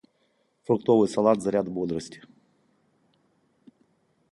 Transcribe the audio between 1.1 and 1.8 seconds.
салат- заряд